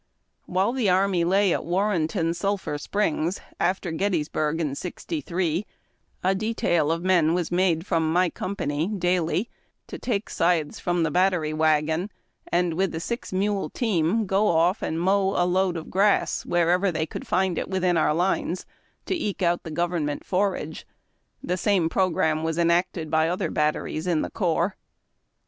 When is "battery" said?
11.21-11.53